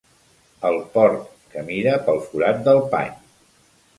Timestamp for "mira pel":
1.69-2.21